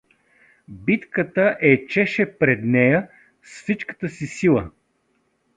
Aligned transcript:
Битката 0.67 1.57
ечеше 1.61 2.37
пред 2.37 2.63
нея 2.65 3.07
с 3.43 3.61
всичката 3.61 4.09
си 4.09 4.27
сила. 4.27 4.69